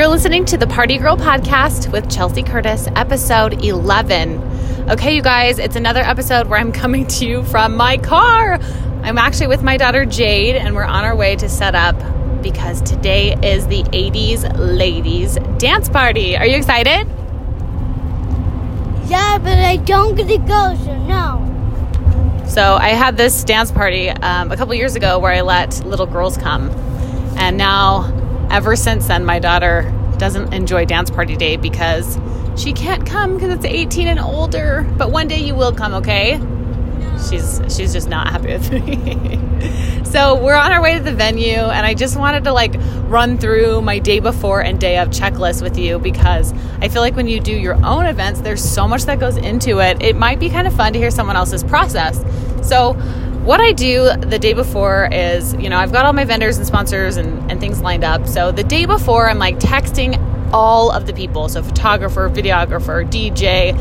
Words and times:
You're 0.00 0.08
listening 0.08 0.46
to 0.46 0.56
the 0.56 0.66
Party 0.66 0.96
Girl 0.96 1.14
podcast 1.14 1.92
with 1.92 2.10
Chelsea 2.10 2.42
Curtis, 2.42 2.88
episode 2.96 3.62
11. 3.62 4.88
Okay, 4.88 5.14
you 5.14 5.20
guys, 5.20 5.58
it's 5.58 5.76
another 5.76 6.00
episode 6.00 6.46
where 6.46 6.58
I'm 6.58 6.72
coming 6.82 7.06
to 7.08 7.26
you 7.26 7.42
from 7.42 7.76
my 7.76 7.98
car. 7.98 8.54
I'm 9.02 9.18
actually 9.18 9.48
with 9.48 9.62
my 9.62 9.76
daughter 9.76 10.06
Jade, 10.06 10.56
and 10.56 10.74
we're 10.74 10.84
on 10.84 11.04
our 11.04 11.14
way 11.14 11.36
to 11.36 11.50
set 11.50 11.74
up 11.74 11.96
because 12.42 12.80
today 12.80 13.34
is 13.42 13.66
the 13.66 13.82
80s 13.82 14.50
Ladies 14.56 15.34
Dance 15.58 15.90
Party. 15.90 16.34
Are 16.34 16.46
you 16.46 16.56
excited? 16.56 17.06
Yeah, 19.06 19.36
but 19.36 19.58
I 19.58 19.76
don't 19.84 20.14
get 20.14 20.28
to 20.28 20.38
go, 20.38 20.78
so 20.82 20.96
no. 21.00 22.46
So 22.48 22.76
I 22.76 22.88
had 22.88 23.18
this 23.18 23.44
dance 23.44 23.70
party 23.70 24.08
um, 24.08 24.50
a 24.50 24.56
couple 24.56 24.72
years 24.72 24.96
ago 24.96 25.18
where 25.18 25.34
I 25.34 25.42
let 25.42 25.84
little 25.84 26.06
girls 26.06 26.38
come, 26.38 26.70
and 27.36 27.58
now 27.58 28.16
ever 28.50 28.76
since 28.76 29.06
then, 29.06 29.24
my 29.24 29.38
daughter 29.38 29.92
doesn't 30.18 30.52
enjoy 30.52 30.84
dance 30.84 31.10
party 31.10 31.36
day 31.36 31.56
because 31.56 32.18
she 32.56 32.72
can't 32.72 33.06
come 33.06 33.34
because 33.34 33.50
it's 33.50 33.64
18 33.64 34.08
and 34.08 34.20
older. 34.20 34.86
But 34.96 35.10
one 35.10 35.28
day 35.28 35.38
you 35.38 35.54
will 35.54 35.72
come, 35.72 35.94
okay? 35.94 36.40
She's 37.28 37.60
she's 37.74 37.92
just 37.92 38.08
not 38.08 38.28
happy 38.28 38.48
with 38.48 38.70
me. 38.72 40.04
so 40.04 40.42
we're 40.42 40.56
on 40.56 40.72
our 40.72 40.82
way 40.82 40.94
to 40.94 41.00
the 41.00 41.12
venue, 41.12 41.56
and 41.56 41.86
I 41.86 41.94
just 41.94 42.16
wanted 42.16 42.44
to 42.44 42.52
like 42.52 42.74
run 43.08 43.38
through 43.38 43.82
my 43.82 43.98
day 43.98 44.20
before 44.20 44.62
and 44.62 44.80
day 44.80 44.98
of 44.98 45.08
checklist 45.08 45.62
with 45.62 45.78
you 45.78 45.98
because 45.98 46.52
I 46.80 46.88
feel 46.88 47.02
like 47.02 47.16
when 47.16 47.28
you 47.28 47.40
do 47.40 47.52
your 47.52 47.74
own 47.84 48.06
events, 48.06 48.40
there's 48.40 48.62
so 48.62 48.88
much 48.88 49.04
that 49.04 49.18
goes 49.20 49.36
into 49.36 49.80
it. 49.80 50.02
It 50.02 50.16
might 50.16 50.40
be 50.40 50.48
kind 50.48 50.66
of 50.66 50.74
fun 50.74 50.92
to 50.94 50.98
hear 50.98 51.10
someone 51.10 51.36
else's 51.36 51.62
process. 51.62 52.18
So 52.66 52.94
what 53.44 53.60
I 53.60 53.72
do 53.72 54.14
the 54.16 54.38
day 54.38 54.52
before 54.52 55.08
is, 55.10 55.54
you 55.54 55.70
know, 55.70 55.78
I've 55.78 55.92
got 55.92 56.04
all 56.04 56.12
my 56.12 56.24
vendors 56.24 56.58
and 56.58 56.66
sponsors 56.66 57.16
and, 57.16 57.50
and 57.50 57.58
things 57.58 57.80
lined 57.80 58.04
up. 58.04 58.26
So 58.26 58.52
the 58.52 58.64
day 58.64 58.84
before, 58.84 59.30
I'm 59.30 59.38
like 59.38 59.58
texting 59.58 60.18
all 60.52 60.90
of 60.90 61.06
the 61.06 61.12
people. 61.12 61.48
So, 61.48 61.62
photographer, 61.62 62.28
videographer, 62.28 63.08
DJ, 63.08 63.74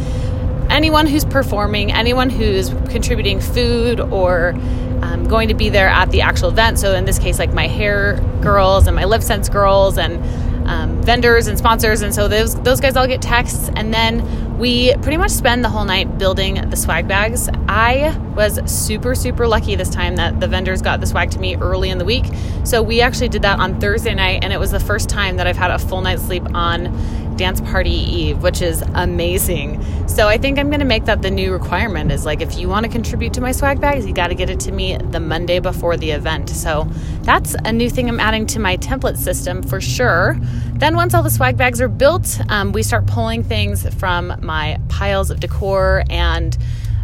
anyone 0.70 1.08
who's 1.08 1.26
performing, 1.26 1.92
anyone 1.92 2.30
who's 2.30 2.70
contributing 2.90 3.40
food 3.40 4.00
or 4.00 4.54
um, 5.02 5.28
going 5.28 5.48
to 5.50 5.54
be 5.54 5.70
there 5.70 5.88
at 5.88 6.12
the 6.12 6.22
actual 6.22 6.50
event. 6.50 6.80
So, 6.80 6.94
in 6.94 7.06
this 7.06 7.20
case, 7.20 7.40
like 7.40 7.54
my 7.54 7.68
hair 7.68 8.20
girls 8.42 8.88
and 8.88 8.96
my 8.96 9.06
lip 9.06 9.24
sense 9.24 9.50
girls 9.50 9.98
and 9.98 10.24
um, 10.70 11.02
vendors 11.02 11.48
and 11.48 11.58
sponsors, 11.58 12.02
and 12.02 12.14
so 12.14 12.28
those 12.28 12.56
those 12.62 12.80
guys 12.80 12.96
all 12.96 13.08
get 13.08 13.22
texts, 13.22 13.70
and 13.76 13.94
then 13.94 14.49
we 14.60 14.94
pretty 14.96 15.16
much 15.18 15.32
spend 15.32 15.64
the 15.64 15.70
whole 15.70 15.86
night 15.86 16.18
building 16.18 16.70
the 16.70 16.76
swag 16.76 17.08
bags. 17.08 17.50
I 17.70 18.16
was 18.36 18.60
super 18.70 19.16
super 19.16 19.48
lucky 19.48 19.76
this 19.76 19.90
time 19.90 20.18
that 20.18 20.40
the 20.40 20.48
vendors 20.48 20.82
got 20.82 21.00
the 21.00 21.08
swag 21.08 21.32
to 21.32 21.40
me 21.40 21.56
early 21.56 21.90
in 21.90 21.98
the 21.98 22.06
week, 22.06 22.26
so 22.66 22.84
we 22.84 23.00
actually 23.00 23.30
did 23.30 23.42
that 23.44 23.60
on 23.60 23.80
Thursday 23.80 24.14
night, 24.14 24.44
and 24.44 24.52
it 24.52 24.60
was 24.60 24.72
the 24.72 24.80
first 24.80 25.08
time 25.08 25.38
that 25.38 25.48
I've 25.48 25.58
had 25.58 25.72
a 25.72 25.80
full 25.80 26.02
night's 26.02 26.24
sleep 26.24 26.44
on 26.54 27.29
dance 27.40 27.62
party 27.62 27.90
eve, 27.90 28.44
which 28.44 28.62
is 28.62 28.82
amazing. 28.96 29.82
So 30.10 30.28
I 30.28 30.38
think 30.38 30.60
I'm 30.60 30.68
going 30.68 30.82
to 30.82 30.86
make 30.86 31.06
that 31.06 31.22
the 31.22 31.32
new 31.32 31.54
requirement 31.54 32.12
is 32.12 32.26
like 32.26 32.42
if 32.42 32.58
you 32.58 32.68
want 32.68 32.86
to 32.86 32.92
contribute 32.92 33.34
to 33.36 33.42
my 33.42 33.54
swag 33.54 33.80
bags, 33.80 34.06
you 34.06 34.14
got 34.14 34.28
to 34.28 34.36
get 34.36 34.50
it 34.50 34.60
to 34.62 34.74
me 34.74 34.98
the 34.98 35.22
Monday 35.22 35.60
before 35.60 35.96
the 35.96 36.12
event. 36.12 36.50
So 36.50 36.86
that's 37.22 37.56
a 37.64 37.72
new 37.72 37.90
thing 37.90 38.10
I'm 38.10 38.20
adding 38.20 38.46
to 38.48 38.60
my 38.60 38.76
template 38.76 39.16
system 39.16 39.64
for 39.64 39.80
sure. 39.80 40.38
Then 40.74 40.98
once 40.98 41.14
all 41.14 41.24
the 41.24 41.30
swag 41.30 41.56
bags 41.56 41.80
are 41.80 41.88
built, 41.88 42.42
um, 42.50 42.74
we 42.74 42.84
start 42.84 43.08
pulling 43.08 43.42
things 43.42 43.88
from 43.96 44.36
my 44.42 44.78
piles 44.90 45.32
of 45.32 45.40
decor 45.40 46.04
and 46.10 46.58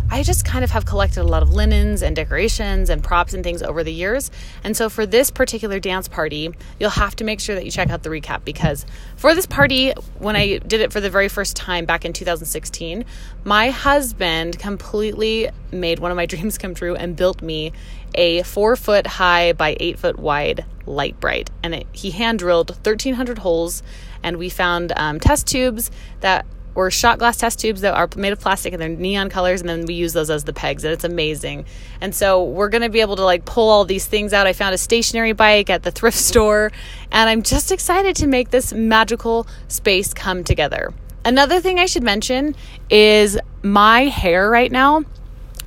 I 0.09 0.22
just 0.23 0.45
kind 0.45 0.64
of 0.64 0.72
have 0.72 0.86
collected 0.86 1.22
a 1.22 1.23
lot 1.23 1.42
of 1.42 1.53
linens 1.53 2.03
and 2.03 2.16
decorations 2.16 2.89
and 2.89 3.03
props 3.03 3.34
and 3.34 3.44
things 3.44 3.64
over 3.64 3.84
the 3.84 3.92
years. 3.92 4.30
And 4.64 4.78
so 4.78 4.88
for 4.88 5.06
this 5.06 5.31
particular 5.31 5.80
dance 5.80 6.08
party, 6.08 6.53
you'll 6.80 6.92
have 6.92 7.16
to 7.17 7.23
make 7.23 7.39
sure 7.39 7.56
that 7.56 7.66
you 7.66 7.72
check 7.72 7.89
out 7.89 8.03
the 8.03 8.09
recap 8.09 8.45
because 8.45 8.86
for 9.16 9.33
this 9.33 9.45
party, 9.45 9.94
when 10.20 10.36
I 10.36 10.59
did 10.59 10.81
it 10.81 10.94
for 10.94 11.02
the 11.02 11.09
very 11.09 11.28
first 11.28 11.56
time 11.56 11.86
back 11.86 12.06
in 12.06 12.14
2016, 12.14 13.03
my 13.44 13.72
husband 13.72 14.59
completely 14.59 15.50
made 15.72 16.00
one 16.00 16.11
of 16.11 16.17
my 16.17 16.26
dreams 16.27 16.58
come 16.58 16.76
true 16.76 16.95
and 16.95 17.16
built 17.16 17.42
me 17.42 17.73
a 18.14 18.43
four 18.43 18.76
foot 18.76 19.08
high 19.08 19.54
by 19.54 19.76
eight 19.80 19.99
foot 19.99 20.20
wide 20.20 20.66
Lite-Brite. 20.86 21.49
And 21.64 21.76
it, 21.76 21.87
he 21.92 22.11
hand 22.11 22.39
drilled 22.39 22.70
1,300 22.70 23.39
holes 23.39 23.82
and 24.23 24.37
we 24.37 24.49
found 24.49 24.93
um, 24.95 25.20
test 25.20 25.48
tubes 25.48 25.89
that 26.22 26.45
or 26.75 26.91
shot 26.91 27.17
glass 27.17 27.37
test 27.37 27.59
tubes 27.59 27.81
that 27.81 27.95
are 27.95 28.09
made 28.17 28.33
of 28.33 28.39
plastic 28.39 28.73
and 28.73 28.81
they're 28.81 28.89
neon 28.89 29.30
colors 29.30 29.61
and 29.61 29.69
then 29.69 29.86
we 29.86 29.93
use 29.93 30.13
those 30.13 30.30
as 30.30 30.43
the 30.43 30.53
pegs 30.53 30.83
and 30.83 30.93
it's 30.93 31.05
amazing. 31.05 31.65
And 32.02 32.13
so 32.13 32.43
we're 32.43 32.69
going 32.69 32.81
to 32.81 32.89
be 32.89 33.02
able 33.02 33.15
to 33.15 33.23
like 33.23 33.45
pull 33.45 33.69
all 33.69 33.86
these 33.86 34.05
things 34.05 34.33
out. 34.33 34.45
I 34.45 34.53
found 34.53 34.75
a 34.75 34.77
stationary 34.77 35.31
bike 35.31 35.69
at 35.69 35.83
the 35.83 35.91
thrift 35.91 36.17
store 36.25 36.71
and 37.11 37.30
i'm 37.30 37.41
just 37.41 37.71
excited 37.71 38.15
to 38.17 38.27
make 38.27 38.49
this 38.52 38.73
magical 38.73 39.47
space 39.67 40.13
come 40.13 40.43
together. 40.43 40.93
Another 41.23 41.61
thing 41.61 41.80
i 41.80 41.86
should 41.86 42.03
mention 42.03 42.55
is 42.89 43.39
my 43.63 44.03
hair 44.03 44.49
right 44.49 44.71
now 44.71 45.03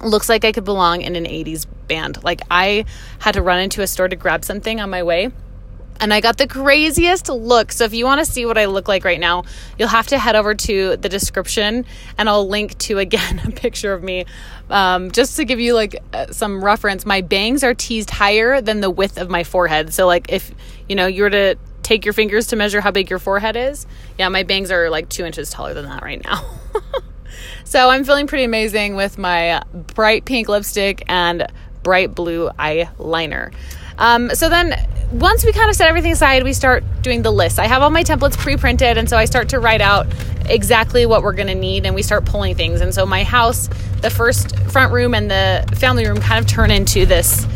looks 0.05 0.29
like 0.29 0.45
i 0.45 0.53
could 0.53 0.65
belong 0.65 1.01
in 1.01 1.17
an 1.17 1.25
80s 1.25 1.67
band. 1.89 2.23
Like 2.23 2.43
i 2.51 2.85
had 3.19 3.33
to 3.33 3.43
run 3.43 3.61
into 3.61 3.83
a 3.83 3.87
store 3.87 4.09
to 4.09 4.17
grab 4.17 4.45
something 4.45 4.81
on 4.81 4.91
my 4.91 5.03
way 5.03 5.31
and 6.01 6.13
I 6.15 6.21
got 6.21 6.37
the 6.37 6.47
craziest 6.47 7.29
look. 7.29 7.73
So 7.73 7.85
if 7.85 7.95
you 7.95 8.05
want 8.05 8.21
to 8.21 8.25
see 8.25 8.47
what 8.47 8.59
I 8.59 8.67
look 8.67 8.89
like 8.89 9.05
right 9.05 9.21
now, 9.21 9.45
you'll 9.79 9.89
have 9.89 10.07
to 10.09 10.19
head 10.19 10.37
over 10.37 10.55
to 10.55 10.97
the 10.97 11.09
description 11.09 11.85
and 12.17 12.29
I'll 12.29 12.49
link 12.49 12.79
to 12.79 12.99
again 12.99 13.41
a 13.45 13.51
picture 13.51 13.93
of 13.93 14.03
me. 14.03 14.25
Um, 14.71 15.11
just 15.11 15.37
to 15.37 15.45
give 15.45 15.61
you 15.61 15.75
like 15.75 16.03
uh, 16.13 16.27
some 16.33 16.65
reference, 16.65 17.07
my 17.07 17.21
bangs 17.21 17.65
are 17.65 17.75
teased 17.75 18.11
higher 18.11 18.61
than 18.61 18.81
the 18.81 18.91
width 18.91 19.19
of 19.19 19.29
my 19.29 19.45
forehead. 19.45 19.93
So 19.93 20.07
like 20.07 20.31
if 20.31 20.53
you 20.89 20.95
know 20.95 21.07
you 21.07 21.23
were 21.23 21.31
to 21.31 21.57
take 21.83 22.05
your 22.05 22.13
fingers 22.13 22.49
to 22.49 22.57
measure 22.57 22.81
how 22.81 22.91
big 22.91 23.09
your 23.09 23.19
forehead 23.19 23.57
is, 23.57 23.87
yeah, 24.19 24.29
my 24.29 24.43
bangs 24.43 24.71
are 24.71 24.91
like 24.91 25.09
two 25.09 25.25
inches 25.25 25.51
taller 25.51 25.75
than 25.75 25.87
that 25.87 26.03
right 26.03 26.23
now. 26.23 26.45
so 27.65 27.89
I'm 27.89 28.05
feeling 28.05 28.27
pretty 28.27 28.45
amazing 28.45 28.95
with 28.95 29.17
my 29.17 29.63
bright 29.95 30.25
pink 30.27 30.49
lipstick 30.49 31.03
and 31.09 31.47
bright 31.83 32.15
blue 32.15 32.51
eyeliner. 32.59 33.55
Um, 33.97 34.31
so 34.35 34.49
then 34.49 34.75
once 35.13 35.45
we 35.45 35.53
kind 35.53 35.71
of 35.71 35.77
set 35.77 35.89
everything 35.89 36.13
aside, 36.13 36.45
we 36.45 36.53
start 36.53 36.85
doing 37.03 37.23
the 37.23 37.31
list. 37.31 37.59
I 37.59 37.67
have 37.67 37.83
all 37.83 37.91
my 37.91 38.05
templates 38.05 38.37
pre 38.37 38.57
printed, 38.57 38.99
and 38.99 39.09
so 39.09 39.17
I 39.17 39.25
start 39.25 39.49
to 39.51 39.61
write 39.61 39.81
out 39.81 40.07
exactly 40.51 41.07
what 41.07 41.23
we're 41.23 41.33
going 41.33 41.49
to 41.49 41.55
need 41.55 41.87
and 41.87 41.95
we 41.95 42.03
start 42.03 42.25
pulling 42.25 42.55
things. 42.55 42.81
And 42.81 42.95
so 42.95 43.05
my 43.05 43.23
house, 43.23 43.69
the 44.01 44.11
first 44.11 44.59
front 44.71 44.93
room 44.93 45.15
and 45.15 45.31
the 45.31 45.65
family 45.77 46.07
room 46.07 46.21
kind 46.21 46.43
of 46.43 46.51
turn 46.51 46.71
into 46.71 47.05
this 47.07 47.47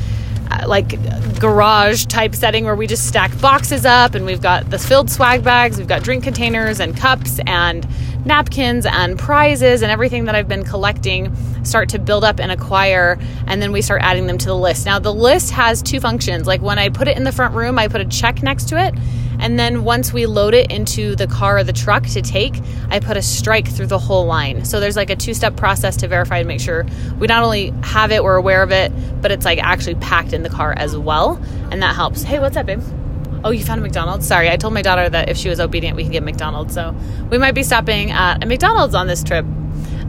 Uh, 0.53 0.67
like 0.67 0.99
garage 1.41 2.05
type 2.07 2.35
setting 2.35 2.65
where 2.65 2.77
we 2.77 2.87
just 2.87 3.07
stack 3.07 3.31
boxes 3.41 3.87
up 3.87 4.15
and 4.15 4.27
we've 4.27 4.43
got 4.43 4.69
the 4.69 4.79
filled 4.79 5.11
swag 5.11 5.43
bags, 5.43 5.79
we've 5.79 5.89
got 5.89 6.03
drink 6.03 6.23
containers 6.23 6.79
and 6.79 6.95
cups 6.95 7.41
and 7.47 7.87
napkins 8.27 8.85
and 8.85 9.19
prizes 9.19 9.83
and 9.83 9.91
everything 9.91 10.27
that 10.27 10.35
I've 10.35 10.49
been 10.49 10.65
collecting 10.65 11.35
start 11.65 11.89
to 11.91 11.99
build 11.99 12.23
up 12.23 12.39
and 12.39 12.53
acquire 12.53 13.19
and 13.47 13.63
then 13.63 13.73
we 13.73 13.81
start 13.81 14.03
adding 14.03 14.27
them 14.27 14.37
to 14.39 14.47
the 14.47 14.57
list. 14.57 14.85
Now 14.85 14.99
the 14.99 15.15
list 15.15 15.51
has 15.53 15.81
two 15.81 16.01
functions. 16.01 16.47
Like 16.47 16.61
when 16.61 16.79
I 16.79 16.91
put 16.91 17.09
it 17.09 17.17
in 17.17 17.25
the 17.25 17.33
front 17.33 17.55
room, 17.55 17.79
I 17.79 17.89
put 17.89 18.03
a 18.03 18.07
check 18.07 18.43
next 18.43 18.69
to 18.69 18.79
it 18.79 18.95
and 19.43 19.59
then 19.59 19.83
once 19.83 20.13
we 20.13 20.27
load 20.27 20.55
it 20.55 20.71
into 20.71 21.17
the 21.17 21.27
car 21.27 21.59
or 21.59 21.65
the 21.65 21.73
truck 21.73 22.07
to 22.07 22.23
take, 22.23 22.55
I 22.91 23.01
put 23.01 23.17
a 23.17 23.23
strike 23.23 23.67
through 23.67 23.89
the 23.89 23.99
whole 23.99 24.25
line. 24.25 24.65
So 24.65 24.79
there's 24.79 24.95
like 24.95 25.11
a 25.11 25.17
two-step 25.17 25.57
process 25.57 25.97
to 25.97 26.09
verify 26.09 26.39
and 26.39 26.49
make 26.49 26.61
sure 26.61 26.87
we 27.19 27.27
not 27.27 27.43
only 27.43 27.75
have 27.83 28.13
it, 28.13 28.23
we're 28.23 28.37
aware 28.37 28.63
of 28.63 28.71
it, 28.71 28.93
but 29.21 29.33
it's 29.33 29.45
like 29.45 29.59
actually 29.59 29.97
packed 29.97 30.33
in 30.33 30.45
the 30.45 30.49
car 30.49 30.75
as 30.77 30.97
well. 30.97 31.43
And 31.73 31.83
that 31.83 31.97
helps. 31.97 32.23
Hey, 32.23 32.39
what's 32.39 32.57
up, 32.57 32.67
babe? 32.67 32.81
Oh, 33.45 33.51
you 33.51 33.65
found 33.65 33.81
a 33.81 33.83
McDonald's? 33.83 34.29
Sorry, 34.29 34.49
I 34.49 34.57
told 34.57 34.75
my 34.75 34.83
daughter 34.83 35.09
that 35.09 35.29
if 35.29 35.37
she 35.37 35.49
was 35.49 35.59
obedient, 35.59 35.97
we 35.97 36.05
can 36.05 36.13
get 36.13 36.23
McDonald's. 36.23 36.73
So 36.73 36.95
we 37.29 37.37
might 37.37 37.57
be 37.57 37.65
stopping 37.65 38.13
at 38.13 38.45
a 38.45 38.47
McDonald's 38.47 38.95
on 38.95 39.09
this 39.09 39.25
trip. 39.25 39.45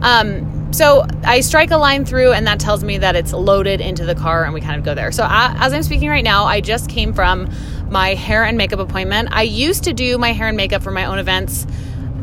Um, 0.02 0.72
so 0.72 1.06
I 1.22 1.40
strike 1.40 1.70
a 1.70 1.76
line 1.76 2.04
through, 2.04 2.32
and 2.32 2.46
that 2.46 2.58
tells 2.60 2.82
me 2.82 2.98
that 2.98 3.14
it's 3.16 3.32
loaded 3.32 3.80
into 3.80 4.04
the 4.04 4.14
car, 4.14 4.44
and 4.44 4.52
we 4.52 4.60
kind 4.60 4.76
of 4.76 4.84
go 4.84 4.94
there. 4.94 5.12
So 5.12 5.26
as 5.28 5.72
I'm 5.72 5.82
speaking 5.82 6.08
right 6.08 6.24
now, 6.24 6.44
I 6.44 6.60
just 6.60 6.88
came 6.88 7.12
from 7.12 7.48
my 7.94 8.14
hair 8.14 8.42
and 8.42 8.58
makeup 8.58 8.80
appointment. 8.80 9.28
I 9.30 9.42
used 9.42 9.84
to 9.84 9.92
do 9.92 10.18
my 10.18 10.32
hair 10.32 10.48
and 10.48 10.56
makeup 10.56 10.82
for 10.82 10.90
my 10.90 11.04
own 11.04 11.20
events 11.20 11.64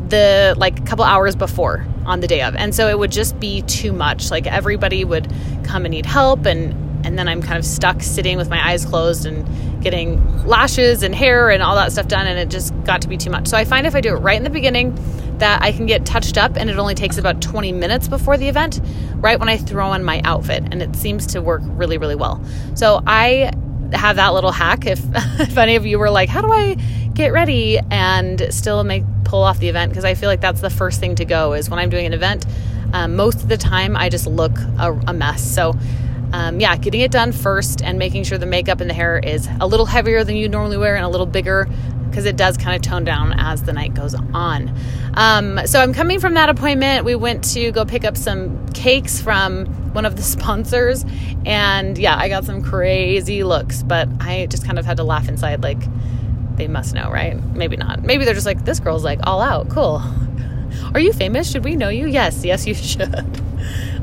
the 0.08 0.54
like 0.58 0.78
a 0.78 0.82
couple 0.82 1.02
hours 1.02 1.34
before 1.34 1.86
on 2.04 2.20
the 2.20 2.26
day 2.26 2.42
of. 2.42 2.54
And 2.54 2.74
so 2.74 2.88
it 2.88 2.98
would 2.98 3.10
just 3.10 3.40
be 3.40 3.62
too 3.62 3.90
much. 3.90 4.30
Like 4.30 4.46
everybody 4.46 5.02
would 5.02 5.32
come 5.64 5.86
and 5.86 5.92
need 5.92 6.04
help 6.04 6.44
and 6.44 6.74
and 7.06 7.18
then 7.18 7.26
I'm 7.26 7.40
kind 7.40 7.58
of 7.58 7.64
stuck 7.64 8.02
sitting 8.02 8.36
with 8.36 8.50
my 8.50 8.64
eyes 8.64 8.84
closed 8.84 9.24
and 9.24 9.82
getting 9.82 10.46
lashes 10.46 11.02
and 11.02 11.14
hair 11.14 11.48
and 11.48 11.62
all 11.62 11.74
that 11.76 11.90
stuff 11.90 12.06
done 12.06 12.26
and 12.26 12.38
it 12.38 12.50
just 12.50 12.74
got 12.84 13.00
to 13.02 13.08
be 13.08 13.16
too 13.16 13.30
much. 13.30 13.48
So 13.48 13.56
I 13.56 13.64
find 13.64 13.86
if 13.86 13.94
I 13.94 14.02
do 14.02 14.10
it 14.14 14.18
right 14.18 14.36
in 14.36 14.44
the 14.44 14.50
beginning 14.50 14.94
that 15.38 15.62
I 15.62 15.72
can 15.72 15.86
get 15.86 16.04
touched 16.04 16.36
up 16.36 16.56
and 16.56 16.68
it 16.68 16.76
only 16.76 16.94
takes 16.94 17.16
about 17.16 17.40
20 17.40 17.72
minutes 17.72 18.08
before 18.08 18.36
the 18.36 18.46
event, 18.46 18.80
right 19.16 19.40
when 19.40 19.48
I 19.48 19.56
throw 19.56 19.88
on 19.88 20.04
my 20.04 20.20
outfit 20.22 20.64
and 20.70 20.82
it 20.82 20.94
seems 20.94 21.26
to 21.28 21.40
work 21.40 21.62
really 21.64 21.96
really 21.96 22.14
well. 22.14 22.44
So 22.74 23.02
I 23.06 23.52
have 23.92 24.16
that 24.16 24.34
little 24.34 24.52
hack 24.52 24.86
if 24.86 25.00
if 25.40 25.56
any 25.56 25.76
of 25.76 25.86
you 25.86 25.98
were 25.98 26.10
like, 26.10 26.28
"How 26.28 26.40
do 26.40 26.52
I 26.52 26.74
get 27.14 27.32
ready 27.32 27.78
and 27.90 28.46
still 28.50 28.84
make 28.84 29.04
pull 29.24 29.42
off 29.42 29.58
the 29.58 29.68
event?" 29.68 29.90
because 29.90 30.04
I 30.04 30.14
feel 30.14 30.28
like 30.28 30.40
that's 30.40 30.60
the 30.60 30.70
first 30.70 31.00
thing 31.00 31.14
to 31.16 31.24
go 31.24 31.52
is 31.54 31.70
when 31.70 31.78
I'm 31.78 31.90
doing 31.90 32.06
an 32.06 32.12
event. 32.12 32.46
Um, 32.92 33.16
most 33.16 33.42
of 33.42 33.48
the 33.48 33.56
time, 33.56 33.96
I 33.96 34.10
just 34.10 34.26
look 34.26 34.52
a, 34.78 34.92
a 35.06 35.12
mess. 35.14 35.42
So 35.42 35.74
um, 36.32 36.60
yeah, 36.60 36.76
getting 36.76 37.02
it 37.02 37.10
done 37.10 37.32
first 37.32 37.82
and 37.82 37.98
making 37.98 38.24
sure 38.24 38.38
the 38.38 38.46
makeup 38.46 38.80
and 38.80 38.88
the 38.88 38.94
hair 38.94 39.18
is 39.18 39.48
a 39.60 39.66
little 39.66 39.86
heavier 39.86 40.24
than 40.24 40.36
you 40.36 40.48
normally 40.48 40.78
wear 40.78 40.96
and 40.96 41.04
a 41.04 41.08
little 41.08 41.26
bigger 41.26 41.68
because 42.12 42.26
it 42.26 42.36
does 42.36 42.58
kind 42.58 42.76
of 42.76 42.82
tone 42.82 43.04
down 43.04 43.32
as 43.40 43.62
the 43.62 43.72
night 43.72 43.94
goes 43.94 44.14
on. 44.14 44.70
Um, 45.14 45.66
so 45.66 45.80
I'm 45.80 45.94
coming 45.94 46.20
from 46.20 46.34
that 46.34 46.50
appointment. 46.50 47.06
We 47.06 47.14
went 47.14 47.42
to 47.54 47.72
go 47.72 47.86
pick 47.86 48.04
up 48.04 48.18
some 48.18 48.68
cakes 48.68 49.20
from 49.20 49.64
one 49.94 50.04
of 50.04 50.16
the 50.16 50.22
sponsors, 50.34 51.06
and 51.46 51.96
yeah, 51.96 52.16
I 52.16 52.28
got 52.28 52.44
some 52.44 52.62
crazy 52.62 53.44
looks, 53.44 53.82
but 53.82 54.08
I 54.20 54.46
just 54.50 54.66
kind 54.66 54.78
of 54.78 54.84
had 54.84 54.98
to 54.98 55.04
laugh 55.04 55.26
inside, 55.26 55.62
like 55.62 55.78
they 56.56 56.68
must 56.68 56.94
know, 56.94 57.10
right? 57.10 57.42
Maybe 57.54 57.78
not. 57.78 58.02
Maybe 58.02 58.26
they're 58.26 58.34
just 58.34 58.46
like, 58.46 58.66
this 58.66 58.78
girl's 58.78 59.04
like 59.04 59.20
all 59.22 59.40
out. 59.40 59.70
Cool. 59.70 60.02
Are 60.94 61.00
you 61.00 61.14
famous? 61.14 61.50
Should 61.50 61.64
we 61.64 61.76
know 61.76 61.88
you? 61.88 62.06
Yes, 62.06 62.44
yes, 62.44 62.66
you 62.66 62.74
should. 62.74 63.42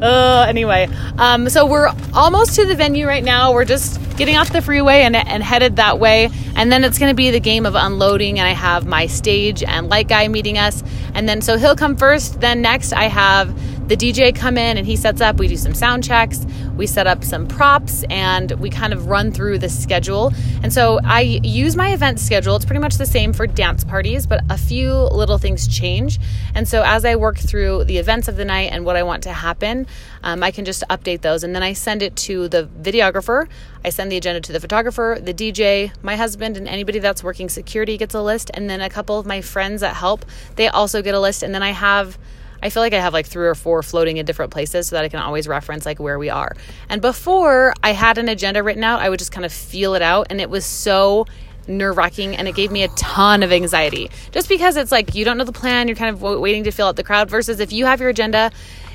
Uh, 0.02 0.46
anyway, 0.48 0.88
um, 1.18 1.50
so 1.50 1.66
we're 1.66 1.90
almost 2.14 2.56
to 2.56 2.66
the 2.66 2.76
venue 2.76 3.06
right 3.06 3.24
now. 3.24 3.54
We're 3.54 3.66
just 3.66 4.00
getting 4.18 4.36
off 4.38 4.52
the 4.52 4.62
freeway 4.62 5.02
and, 5.04 5.16
and 5.16 5.42
headed 5.42 5.78
that 5.78 6.00
way. 6.00 6.30
And 6.56 6.72
then 6.72 6.84
it's 6.84 6.98
going 7.00 7.10
to 7.10 7.16
be 7.16 7.32
the 7.32 7.40
game 7.40 7.66
of 7.66 7.76
unloading. 7.76 8.40
And 8.40 8.48
I 8.48 8.52
have 8.52 8.86
my 8.86 9.08
stage 9.08 9.64
and 9.64 9.90
light 9.90 10.08
guy 10.08 10.28
meeting 10.28 10.58
us. 10.58 10.84
And 11.14 11.28
then 11.28 11.42
so 11.42 11.58
he'll 11.58 11.76
come 11.76 11.96
first. 11.96 12.42
Then 12.42 12.62
next, 12.62 12.94
I 12.94 13.04
have 13.04 13.54
the 13.89 13.97
DJ 13.97 14.36
come 14.36 14.56
in 14.56 14.77
and 14.77 14.86
he 14.86 14.95
sets 14.95 15.19
up. 15.19 15.38
We 15.38 15.47
do 15.47 15.57
some 15.57 15.74
sound 15.74 16.03
checks, 16.03 16.45
we 16.77 16.86
set 16.86 17.07
up 17.07 17.24
some 17.24 17.47
props, 17.47 18.03
and 18.12 18.51
we 18.51 18.69
kind 18.69 18.94
of 18.94 19.07
run 19.07 19.31
through 19.31 19.57
the 19.57 19.68
schedule. 19.68 20.31
And 20.62 20.71
so 20.71 21.00
I 21.03 21.21
use 21.21 21.75
my 21.75 21.91
event 21.91 22.19
schedule. 22.19 22.56
It's 22.56 22.65
pretty 22.65 22.81
much 22.81 22.97
the 23.00 23.07
same 23.07 23.33
for 23.33 23.47
dance 23.47 23.83
parties, 23.83 24.27
but 24.27 24.44
a 24.47 24.59
few 24.59 24.94
little 24.94 25.39
things 25.39 25.68
change. 25.68 26.19
And 26.53 26.68
so 26.68 26.83
as 26.86 27.03
I 27.03 27.15
work 27.15 27.39
through 27.39 27.86
the 27.86 27.97
events 27.97 28.27
of 28.27 28.38
the 28.38 28.45
night 28.45 28.71
and 28.71 28.86
what 28.86 28.95
I 28.95 29.01
want 29.01 29.24
to 29.24 29.33
happen, 29.33 29.88
um, 30.21 30.44
I 30.44 30.51
can 30.51 30.65
just 30.65 30.83
update 30.91 31.21
those. 31.21 31.44
And 31.44 31.56
then 31.56 31.63
I 31.63 31.74
send 31.74 32.03
it 32.03 32.15
to 32.18 32.47
the 32.47 32.69
videographer. 32.80 33.47
I 33.83 33.89
send 33.89 34.12
the 34.12 34.18
agenda 34.18 34.41
to 34.41 34.51
the 34.51 34.59
photographer, 34.59 35.18
the 35.19 35.33
DJ, 35.33 35.91
my 36.03 36.15
husband, 36.15 36.57
and 36.57 36.68
anybody 36.68 37.00
that's 37.00 37.24
working 37.24 37.50
security 37.50 37.97
gets 37.97 38.13
a 38.13 38.21
list. 38.21 38.51
And 38.53 38.69
then 38.69 38.81
a 38.81 38.89
couple 38.89 39.18
of 39.18 39.25
my 39.25 39.41
friends 39.41 39.81
that 39.81 39.95
help, 39.95 40.25
they 40.57 40.68
also 40.68 41.01
get 41.01 41.15
a 41.15 41.19
list. 41.19 41.41
And 41.41 41.56
then 41.56 41.63
I 41.63 41.71
have 41.71 42.19
I 42.62 42.70
feel 42.70 42.82
like 42.82 42.94
I 42.94 43.00
have 43.00 43.14
like 43.14 43.26
three 43.26 43.48
or 43.48 43.56
four 43.56 43.84
floating 43.84 44.18
in 44.18 44.26
different 44.26 44.52
places 44.52 44.88
so 44.88 44.96
that 44.96 45.06
I 45.06 45.10
can 45.10 45.20
always 45.20 45.48
reference 45.48 45.86
like 45.86 46.00
where 46.00 46.20
we 46.20 46.30
are. 46.30 46.56
And 46.90 47.02
before 47.02 47.74
I 47.84 47.92
had 47.92 48.18
an 48.18 48.30
agenda 48.30 48.64
written 48.64 48.84
out, 48.84 49.02
I 49.02 49.10
would 49.10 49.20
just 49.20 49.32
kind 49.32 49.46
of 49.46 49.54
feel 49.54 49.96
it 49.96 50.02
out. 50.02 50.28
And 50.30 50.42
it 50.42 50.50
was 50.50 50.66
so 50.66 51.26
nerve 51.68 51.98
wracking 51.98 52.36
and 52.36 52.48
it 52.48 52.56
gave 52.56 52.72
me 52.72 52.84
a 52.84 52.88
ton 52.90 53.44
of 53.44 53.52
anxiety 53.52 54.10
just 54.32 54.50
because 54.50 54.76
it's 54.76 54.92
like 54.92 55.14
you 55.14 55.24
don't 55.24 55.38
know 55.38 55.44
the 55.44 55.52
plan, 55.52 55.88
you're 55.88 55.96
kind 55.96 56.14
of 56.14 56.22
waiting 56.22 56.64
to 56.64 56.72
fill 56.72 56.88
out 56.88 56.96
the 56.96 57.04
crowd 57.04 57.30
versus 57.30 57.60
if 57.60 57.72
you 57.72 57.86
have 57.86 58.00
your 58.00 58.10
agenda 58.10 58.52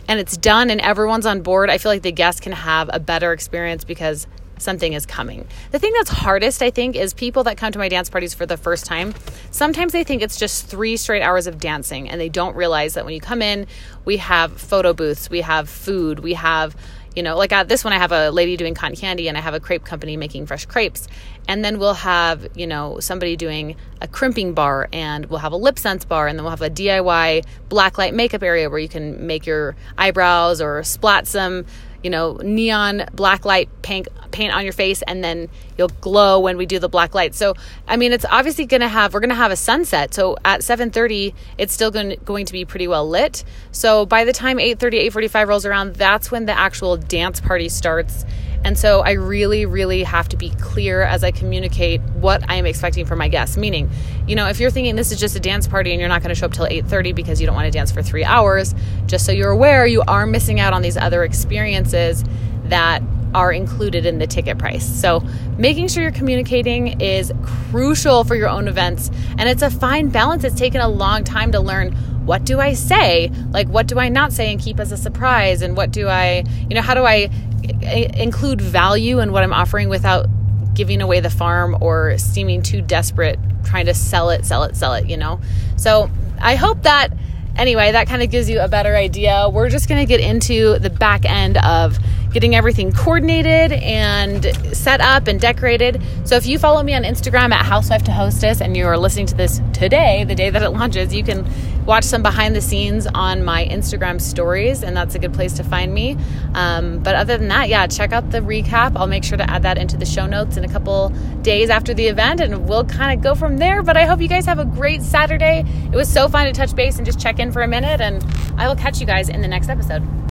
and 0.08 0.18
it's 0.20 0.36
done 0.36 0.70
and 0.70 0.80
everyone's 0.80 1.24
on 1.24 1.40
board, 1.40 1.70
I 1.70 1.78
feel 1.78 1.90
like 1.90 2.02
the 2.02 2.12
guests 2.12 2.40
can 2.40 2.52
have 2.52 2.90
a 2.92 3.00
better 3.00 3.32
experience 3.32 3.84
because 3.84 4.26
something 4.64 4.94
is 4.94 5.06
coming. 5.06 5.46
The 5.70 5.78
thing 5.78 5.92
that's 5.92 6.10
hardest, 6.10 6.62
I 6.62 6.70
think, 6.70 6.96
is 6.96 7.14
people 7.14 7.44
that 7.44 7.56
come 7.56 7.70
to 7.72 7.78
my 7.78 7.88
dance 7.88 8.10
parties 8.10 8.34
for 8.34 8.46
the 8.46 8.56
first 8.56 8.86
time. 8.86 9.14
Sometimes 9.50 9.92
they 9.92 10.02
think 10.02 10.22
it's 10.22 10.38
just 10.38 10.66
three 10.66 10.96
straight 10.96 11.22
hours 11.22 11.46
of 11.46 11.58
dancing, 11.58 12.08
and 12.08 12.20
they 12.20 12.28
don't 12.28 12.56
realize 12.56 12.94
that 12.94 13.04
when 13.04 13.14
you 13.14 13.20
come 13.20 13.42
in, 13.42 13.66
we 14.04 14.16
have 14.16 14.60
photo 14.60 14.92
booths, 14.92 15.30
we 15.30 15.42
have 15.42 15.68
food, 15.68 16.20
we 16.20 16.34
have 16.34 16.74
you 17.14 17.22
know, 17.22 17.36
like 17.36 17.52
at 17.52 17.68
this 17.68 17.84
one, 17.84 17.92
I 17.92 17.98
have 17.98 18.12
a 18.12 18.30
lady 18.30 18.56
doing 18.56 18.74
cotton 18.74 18.96
candy 18.96 19.28
and 19.28 19.38
I 19.38 19.40
have 19.40 19.54
a 19.54 19.60
crepe 19.60 19.84
company 19.84 20.16
making 20.16 20.46
fresh 20.46 20.66
crepes. 20.66 21.06
And 21.46 21.64
then 21.64 21.78
we'll 21.78 21.94
have, 21.94 22.48
you 22.56 22.66
know, 22.66 22.98
somebody 23.00 23.36
doing 23.36 23.76
a 24.00 24.08
crimping 24.08 24.52
bar 24.52 24.88
and 24.92 25.26
we'll 25.26 25.38
have 25.38 25.52
a 25.52 25.56
lip 25.56 25.78
sense 25.78 26.04
bar 26.04 26.26
and 26.26 26.38
then 26.38 26.44
we'll 26.44 26.50
have 26.50 26.62
a 26.62 26.70
DIY 26.70 27.44
blacklight 27.68 28.14
makeup 28.14 28.42
area 28.42 28.68
where 28.68 28.80
you 28.80 28.88
can 28.88 29.26
make 29.26 29.46
your 29.46 29.76
eyebrows 29.96 30.60
or 30.60 30.82
splat 30.82 31.28
some 31.28 31.66
you 32.04 32.10
know, 32.10 32.34
neon 32.42 33.06
black 33.14 33.44
light 33.44 33.68
paint 33.82 34.06
paint 34.30 34.52
on 34.52 34.62
your 34.62 34.72
face 34.74 35.00
and 35.02 35.24
then 35.24 35.48
you'll 35.78 35.88
glow 35.88 36.40
when 36.40 36.56
we 36.58 36.66
do 36.66 36.78
the 36.78 36.88
black 36.88 37.14
light. 37.14 37.34
So, 37.34 37.54
I 37.88 37.96
mean, 37.96 38.12
it's 38.12 38.26
obviously 38.28 38.66
going 38.66 38.82
to 38.82 38.88
have 38.88 39.14
we're 39.14 39.20
going 39.20 39.30
to 39.30 39.34
have 39.34 39.50
a 39.50 39.56
sunset. 39.56 40.12
So, 40.12 40.36
at 40.44 40.60
7:30, 40.60 41.34
it's 41.56 41.72
still 41.72 41.90
going 41.90 42.16
going 42.24 42.44
to 42.46 42.52
be 42.52 42.66
pretty 42.66 42.86
well 42.86 43.08
lit. 43.08 43.42
So, 43.72 44.04
by 44.04 44.24
the 44.24 44.32
time 44.32 44.58
8:30 44.58 45.10
8:45 45.10 45.48
rolls 45.48 45.66
around, 45.66 45.94
that's 45.96 46.30
when 46.30 46.44
the 46.44 46.56
actual 46.56 46.98
dance 46.98 47.40
party 47.40 47.70
starts 47.70 48.24
and 48.64 48.78
so 48.78 49.02
I 49.02 49.12
really, 49.12 49.66
really 49.66 50.02
have 50.02 50.28
to 50.30 50.36
be 50.36 50.50
clear 50.50 51.02
as 51.02 51.22
I 51.22 51.30
communicate 51.30 52.00
what 52.00 52.48
I 52.50 52.54
am 52.54 52.66
expecting 52.66 53.04
from 53.04 53.18
my 53.18 53.28
guests. 53.28 53.56
Meaning, 53.56 53.90
you 54.26 54.34
know, 54.34 54.48
if 54.48 54.58
you're 54.58 54.70
thinking 54.70 54.96
this 54.96 55.12
is 55.12 55.20
just 55.20 55.36
a 55.36 55.40
dance 55.40 55.68
party 55.68 55.92
and 55.92 56.00
you're 56.00 56.08
not 56.08 56.22
going 56.22 56.30
to 56.30 56.34
show 56.34 56.46
up 56.46 56.52
till 56.52 56.66
8:30 56.66 57.14
because 57.14 57.40
you 57.40 57.46
don't 57.46 57.54
want 57.54 57.66
to 57.66 57.70
dance 57.70 57.92
for 57.92 58.02
three 58.02 58.24
hours, 58.24 58.74
just 59.06 59.26
so 59.26 59.32
you're 59.32 59.50
aware, 59.50 59.86
you 59.86 60.02
are 60.08 60.26
missing 60.26 60.60
out 60.60 60.72
on 60.72 60.82
these 60.82 60.96
other 60.96 61.24
experiences 61.24 62.24
that 62.64 63.02
are 63.34 63.52
included 63.52 64.06
in 64.06 64.18
the 64.18 64.26
ticket 64.26 64.58
price. 64.58 64.84
So, 64.84 65.24
making 65.58 65.88
sure 65.88 66.02
you're 66.02 66.12
communicating 66.12 67.00
is 67.00 67.32
crucial 67.70 68.24
for 68.24 68.36
your 68.36 68.48
own 68.48 68.68
events. 68.68 69.10
And 69.38 69.48
it's 69.48 69.62
a 69.62 69.70
fine 69.70 70.08
balance. 70.08 70.44
It's 70.44 70.58
taken 70.58 70.80
a 70.80 70.88
long 70.88 71.24
time 71.24 71.52
to 71.52 71.60
learn 71.60 71.94
what 72.24 72.44
do 72.44 72.58
I 72.58 72.72
say? 72.72 73.30
Like, 73.50 73.68
what 73.68 73.86
do 73.86 73.98
I 73.98 74.08
not 74.08 74.32
say 74.32 74.50
and 74.50 74.60
keep 74.60 74.80
as 74.80 74.92
a 74.92 74.96
surprise? 74.96 75.60
And 75.62 75.76
what 75.76 75.90
do 75.90 76.08
I, 76.08 76.44
you 76.68 76.74
know, 76.74 76.80
how 76.80 76.94
do 76.94 77.02
I 77.02 77.28
eh, 77.64 77.72
eh, 77.82 78.22
include 78.22 78.60
value 78.60 79.20
in 79.20 79.30
what 79.30 79.42
I'm 79.42 79.52
offering 79.52 79.88
without 79.88 80.26
giving 80.74 81.02
away 81.02 81.20
the 81.20 81.30
farm 81.30 81.76
or 81.80 82.16
seeming 82.18 82.62
too 82.62 82.80
desperate 82.80 83.38
trying 83.64 83.86
to 83.86 83.94
sell 83.94 84.30
it, 84.30 84.44
sell 84.44 84.64
it, 84.64 84.76
sell 84.76 84.94
it, 84.94 85.06
you 85.08 85.16
know? 85.16 85.40
So 85.76 86.10
I 86.40 86.56
hope 86.56 86.82
that, 86.84 87.12
anyway, 87.56 87.92
that 87.92 88.06
kind 88.08 88.22
of 88.22 88.30
gives 88.30 88.48
you 88.48 88.60
a 88.60 88.68
better 88.68 88.96
idea. 88.96 89.48
We're 89.52 89.68
just 89.68 89.88
going 89.88 90.00
to 90.00 90.06
get 90.06 90.20
into 90.20 90.78
the 90.78 90.90
back 90.90 91.24
end 91.26 91.58
of 91.58 91.98
getting 92.34 92.56
everything 92.56 92.90
coordinated 92.92 93.72
and 93.72 94.44
set 94.76 95.00
up 95.00 95.28
and 95.28 95.40
decorated. 95.40 96.02
So 96.24 96.34
if 96.34 96.46
you 96.46 96.58
follow 96.58 96.82
me 96.82 96.92
on 96.92 97.04
Instagram 97.04 97.52
at 97.52 97.64
housewife 97.64 98.02
to 98.02 98.12
hostess 98.12 98.60
and 98.60 98.76
you're 98.76 98.98
listening 98.98 99.26
to 99.26 99.36
this 99.36 99.62
today, 99.72 100.24
the 100.24 100.34
day 100.34 100.50
that 100.50 100.60
it 100.60 100.70
launches, 100.70 101.14
you 101.14 101.22
can 101.22 101.48
watch 101.86 102.02
some 102.02 102.22
behind 102.22 102.56
the 102.56 102.60
scenes 102.60 103.06
on 103.06 103.44
my 103.44 103.64
Instagram 103.66 104.20
stories, 104.20 104.82
and 104.82 104.96
that's 104.96 105.14
a 105.14 105.18
good 105.20 105.32
place 105.32 105.52
to 105.54 105.62
find 105.62 105.94
me. 105.94 106.16
Um, 106.54 106.98
but 106.98 107.14
other 107.14 107.38
than 107.38 107.48
that, 107.48 107.68
yeah, 107.68 107.86
check 107.86 108.12
out 108.12 108.30
the 108.30 108.40
recap. 108.40 108.96
I'll 108.96 109.06
make 109.06 109.22
sure 109.22 109.38
to 109.38 109.48
add 109.48 109.62
that 109.62 109.78
into 109.78 109.96
the 109.96 110.06
show 110.06 110.26
notes 110.26 110.56
in 110.56 110.64
a 110.64 110.68
couple 110.68 111.10
days 111.42 111.70
after 111.70 111.94
the 111.94 112.08
event, 112.08 112.40
and 112.40 112.68
we'll 112.68 112.84
kind 112.84 113.16
of 113.16 113.22
go 113.22 113.36
from 113.36 113.58
there. 113.58 113.82
But 113.82 113.96
I 113.96 114.06
hope 114.06 114.20
you 114.20 114.28
guys 114.28 114.46
have 114.46 114.58
a 114.58 114.64
great 114.64 115.02
Saturday. 115.02 115.64
It 115.92 115.96
was 115.96 116.12
so 116.12 116.28
fun 116.28 116.46
to 116.46 116.52
touch 116.52 116.74
base 116.74 116.96
and 116.96 117.06
just 117.06 117.20
check 117.20 117.38
in 117.38 117.52
for 117.52 117.62
a 117.62 117.68
minute, 117.68 118.00
and 118.00 118.24
I 118.56 118.66
will 118.66 118.76
catch 118.76 118.98
you 118.98 119.06
guys 119.06 119.28
in 119.28 119.40
the 119.40 119.48
next 119.48 119.68
episode. 119.68 120.02